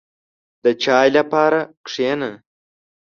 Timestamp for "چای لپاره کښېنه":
0.83-2.31